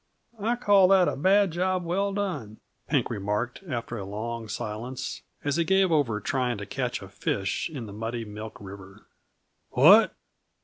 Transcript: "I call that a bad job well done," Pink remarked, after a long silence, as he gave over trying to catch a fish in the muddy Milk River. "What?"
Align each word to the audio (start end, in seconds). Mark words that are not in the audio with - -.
"I 0.39 0.55
call 0.55 0.87
that 0.87 1.07
a 1.07 1.15
bad 1.15 1.51
job 1.51 1.83
well 1.85 2.11
done," 2.11 2.57
Pink 2.89 3.11
remarked, 3.11 3.61
after 3.69 3.99
a 3.99 4.03
long 4.03 4.47
silence, 4.47 5.21
as 5.43 5.57
he 5.57 5.63
gave 5.63 5.91
over 5.91 6.19
trying 6.19 6.57
to 6.57 6.65
catch 6.65 7.03
a 7.03 7.07
fish 7.07 7.69
in 7.69 7.85
the 7.85 7.93
muddy 7.93 8.25
Milk 8.25 8.57
River. 8.59 9.05
"What?" 9.69 10.15